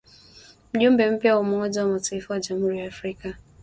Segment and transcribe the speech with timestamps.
[0.73, 3.33] Mjumbe mpya wa Umoja wa mataifa kwa Jamhuri ya Afrika